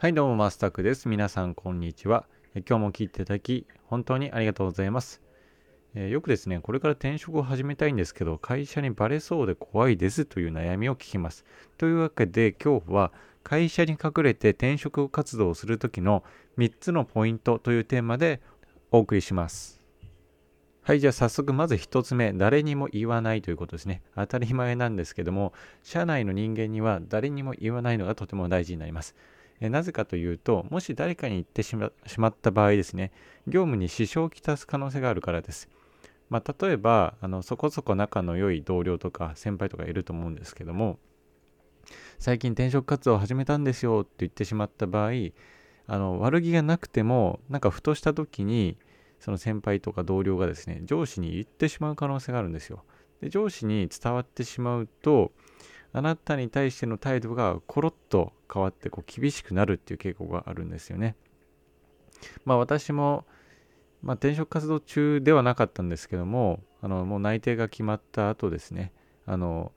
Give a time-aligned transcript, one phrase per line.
[0.00, 1.08] はい、どうも、マスタクです。
[1.08, 2.24] 皆さん、こんにちは。
[2.54, 5.20] 今日も聞いていただき、本当にありがとうございます。
[5.96, 11.44] えー、よくですね、これから転職を始めたいんですけど、会社にバレそうで怖いですという悩みを聞きます。
[11.78, 16.22] というわけで、今日は会社に隠れて転職活動をするときの
[16.58, 18.40] 3つのポイントというテーマで
[18.92, 19.80] お送りします。
[20.82, 24.02] はい、じゃあ早速まず1つ目、誰にも言わないということですね。
[24.14, 25.52] 当たり前なんですけども、
[25.82, 29.16] 社内の人間には誰にも言わないのがとても大事になります。
[29.60, 31.90] えなぜかというと、もし誰かに言ってしま
[32.28, 33.12] った場合ですね、
[33.46, 35.68] 業務に支障をきたす可能性があるからです。
[36.30, 40.98] まあ、例えばあの、そこそこ仲の良い同僚とか先輩とかいると思うんですけども、
[42.18, 45.12] 最近転職活動を始めたんですよって言ってしまった場合、
[45.86, 48.76] あの悪気がなくても、なんかふとした時に、
[49.20, 52.84] その先輩とか同僚がですね、上司に言ってしまう可能性があるんですよ。
[53.20, 55.32] で上司に伝わってしまうと、
[55.92, 61.16] あなたに対しての態度がコロッと変わってこう厳しくなるっていう傾向があるんですよね。
[62.44, 63.24] まあ私も、
[64.02, 68.92] まあ、転職活動中ではなかったんですけども、あのもう内定が決まった後ですね、
[69.26, 69.72] あの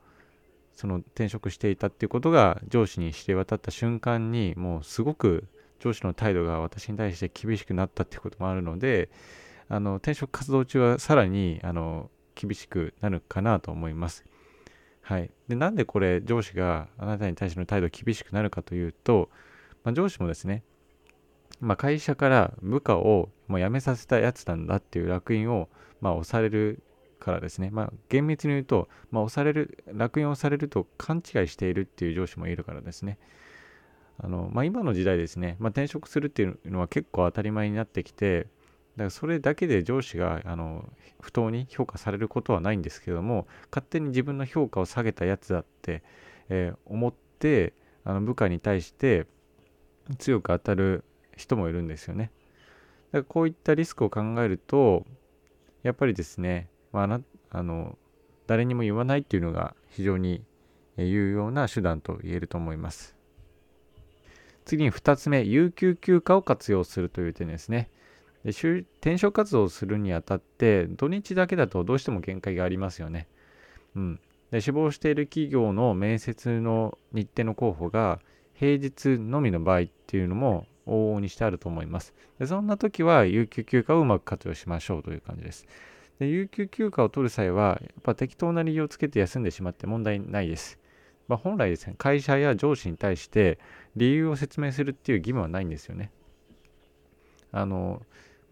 [0.74, 5.44] その転職していたっていうことが上司に知れ渡った瞬間にもうすごく
[5.80, 9.10] 上司の態度が私に対して厳しくなったっていうこともあるので
[9.68, 14.24] あの転職活動中はさらにあの厳しくなるかなと思います。
[15.02, 19.28] はい、でなんでこれ上司があなたに対しての態度厳しくなるかというと、
[19.84, 20.62] まあ、上司もですね、
[21.60, 25.68] まあ、会社から部下をもう辞めさせたやつなんだっていう烙印を、
[26.00, 26.82] まあ、押される
[27.18, 33.18] からですね、まあ、厳密に言うと、まあ、押される烙印を押されると勘違いしているっていう上司もいるからですね。
[34.18, 38.46] あの、まあ、今の時代ですね、ま、転職するっていうのは結構当たり前になってきて
[38.96, 40.88] だからそれだけで上司があの
[41.20, 46.02] 不当に評価されることはないんですけども勝手に自分の評価を下げたやつだって、
[46.48, 47.72] えー、思って
[48.04, 49.26] あの部下に対して
[50.18, 51.04] 強く当たる
[51.36, 52.30] 人もいるんですよね。
[53.12, 55.06] だからこういったリスクを考えると
[55.82, 57.20] やっぱりですね、まあ、
[57.50, 57.96] あの
[58.46, 60.42] 誰にも言わないっていうのが非常に
[60.96, 63.16] 有用な手段と言えると思います。
[64.64, 67.90] 次に2つ目、有給休暇を活用するという点ですね。
[68.44, 73.28] で転職活動をするにあたって土日だけだとどうしても限界がありますよね。
[73.94, 74.20] うん、
[74.50, 78.20] で志望している企業の面接の日程の候補が
[78.54, 82.14] 平日のみの場合っていうのも往々にしてあると思います。
[82.38, 85.66] でそんな時は有給休暇をうまく活用しましょうという感じです。
[86.18, 90.78] で有給休暇を取る際はやっぱ適当な理由をつけて休んでしまって問題ないです。
[91.28, 93.58] まあ、本来ですね、会社や上司に対して
[93.96, 96.10] 理由を説明するっていう義務はないんですよね。
[97.52, 98.02] あの、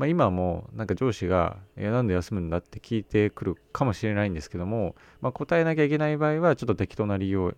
[0.00, 2.56] まあ、今もなんか上司が、いや、なんで休むんだ？
[2.56, 7.52] って聞いてくるかもしれないんですけども、まあ、答えなきゃいけない場合は、ちょっと適当な理由を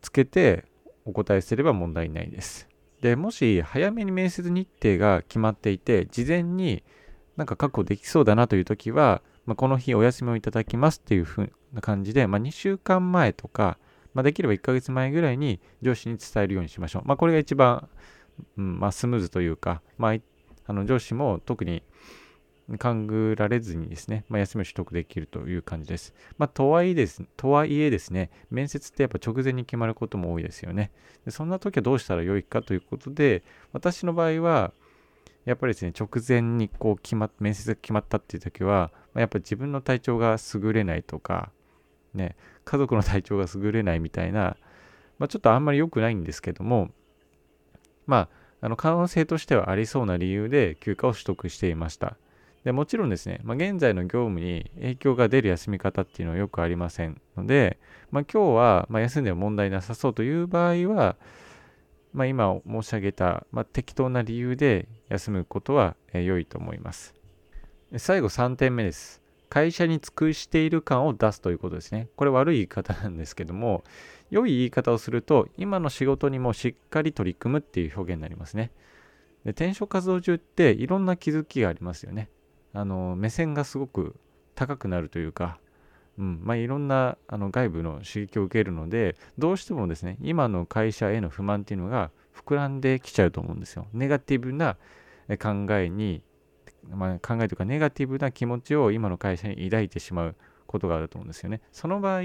[0.00, 0.64] つけて
[1.04, 2.68] お答えすれば問題ないです。
[3.00, 6.84] で、もし早めに面接日程が決まっていて、事前に
[7.36, 13.76] なんか確保できそうだなという時は、まあ、この日お休みをいただきますっていう風な感じで、まあ、2週間前とか、
[14.14, 17.02] まあ、できれば1ヶ月前ぐらいに上司に伝えるようにしましょう。
[17.06, 17.88] まあ、これが一番、
[18.56, 20.16] うんまあ、スムーズというか、まあ、
[20.66, 21.82] あの上司も特に
[22.78, 26.14] 勘ぐられずにですね、まあ、休みを取得できるという感じです。
[26.36, 30.90] まあ、とはいえです、とはいえですね、面接ってやっぱ直前に決まることも多いですよね。
[31.24, 34.72] でそんな時はどうしたらよいかということで、私の場合は、
[35.44, 41.52] やっぱりですね、直前にこう決ま面接が決まったっていう時は、まあ、やっぱり自分の体調が優れないとか、
[42.14, 42.34] ね、
[42.64, 44.56] 家族の体調が優れないみたいな、
[45.18, 46.90] まあ、ちょっとあんまり良くないんですけども、
[48.06, 48.28] まあ、
[48.60, 52.16] あの可能性としてはありそうな理由で休暇を取得していました。
[52.64, 57.78] でもちろんですね、まあ、現在の業務に影響が出る休み方っていうのはよくありませんので、
[58.10, 61.14] まあ、今日はま休んでも問題なさそうという場合は、
[62.12, 67.14] まあ、今申し上げた、ま適当な理由で休むことは良いと思います。
[67.98, 69.25] 最後3点目です。
[69.48, 72.08] 会社に尽くしている感を出すということですね。
[72.16, 73.84] これ悪い言い方なんですけども、
[74.30, 78.72] 良い言い方をすると、今の仕事にもしっかり取り組むっていう表現になりますね。
[79.44, 82.28] で転職活動中っていろんな気づきがありますよね。
[82.72, 84.16] あの目線がすごく
[84.56, 85.58] 高くなるというか、
[86.18, 93.86] うんまあ、いろんなあの外部の刺激を受けるので、どうしてもですね、今の会社への不満っていうのが膨らんできちゃうと思うんですよ。
[93.92, 94.76] ネガティブな
[95.40, 96.22] 考えに、
[96.90, 100.36] まあ、考えというかネガティブな気持ちを今の会社に抱いてしまう
[100.66, 101.60] ことがあると思うんですよね。
[101.72, 102.22] その場合、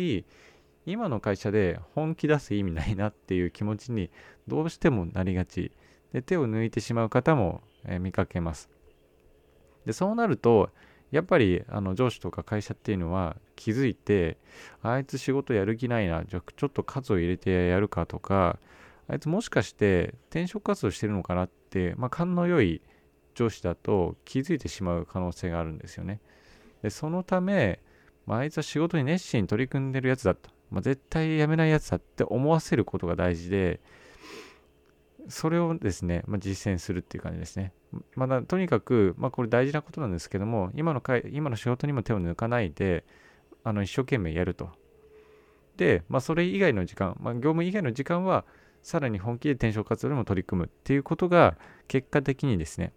[0.86, 4.10] 今の会社で本気出す意味ないなっていう気持ちに
[4.48, 5.72] どうしてもなりがち
[6.12, 8.70] で手を抜いてしまう方も、えー、見かけます
[9.86, 10.70] でそうなると
[11.12, 14.38] やっぱりあの上司とか会社っていうのは気づいて
[14.82, 18.60] あいつ仕事やる気ないなじゃあちょっと数を入れてやるかとか
[19.08, 22.82] あいつもしかして転職活動してるのかなって、まあ、勘の良い
[23.34, 26.20] 上司だと気づいてしまう可能性があるんですよね。
[26.82, 27.80] でそのため、
[28.26, 33.80] まあ、あいつは仕事に熱心に取り組んでるやつだと、まあ、絶対辞めないやつだって思わせることが大事で、
[35.28, 37.74] それをですね、まあ、実践するっていう感じですね。
[38.16, 43.06] まだとにかく、まあ、これ大事なことなんですけども、今の会今の仕事にも手を抜かないで、
[43.64, 44.70] あの一生懸命やると。
[45.78, 48.46] で、まあ、それ以外の時間、まあ、業務以外の時間は、
[48.82, 51.58] さらに本気で転職活動にも取り組むっていうことが、
[51.88, 52.94] 結果的にですね、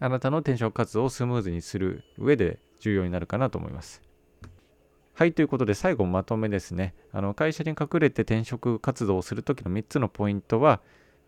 [0.00, 4.02] あなたの転職活動をスムーズにする上で重要になるかなと思います。
[5.14, 6.94] はい、ということで最後まとめですね。
[7.12, 10.80] あの会社に隠れて転職活動をするときの3つのポイントは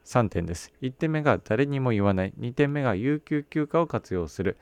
[0.04, 0.72] 3点です。
[0.82, 2.32] 1点目が誰にも言わない。
[2.38, 4.56] 2点目が有給休暇を活用する。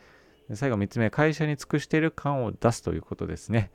[0.53, 3.71] 最後3つ目、会社に尽くしている感を出すということですね。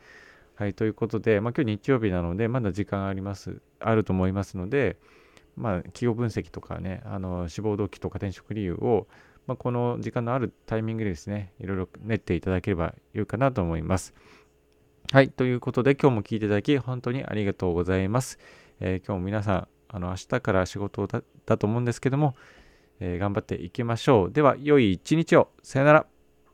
[0.56, 4.98] はい、ということで、まあ、今日日曜日なので、まだ時間あります、あると思いますので、
[5.56, 9.08] まあ、企業分析とかね、あの志望動機とか転職理由を、
[9.50, 14.14] まあ、この時間のあるタイミングでですね、いろいろ練っていただければよいかなと思います。
[15.12, 15.30] はい。
[15.30, 18.38] ということで、今日も聞いていただき、本当にありがとうございます。
[18.80, 21.24] えー、今日も皆さん、あの明日から仕事だ
[21.58, 22.36] と思うんですけども、
[23.00, 24.32] えー、頑張っていきましょう。
[24.32, 25.50] では、良い一日を。
[25.64, 26.19] さよなら。